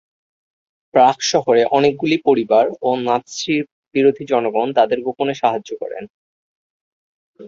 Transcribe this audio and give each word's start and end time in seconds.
প্রাগ 0.93 1.17
শহরে 1.31 1.63
অনেকগুলি 1.71 2.17
পরিবার 2.25 2.65
ও 2.81 2.89
নাৎসি 3.07 3.55
বিরোধী 3.95 4.23
জনগণ 4.25 4.67
তাদের 4.73 4.99
গোপনে 5.05 5.33
সাহায্য 5.33 5.69
করেন। 5.81 6.03